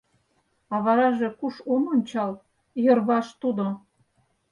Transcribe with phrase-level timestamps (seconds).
[0.73, 2.33] А вараже куш ом ончал,
[2.83, 3.65] йырваш тудо.